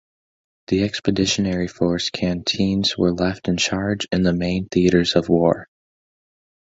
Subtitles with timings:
[0.69, 5.67] The Expeditionary Force Canteens were left in charge in the main theatres of war.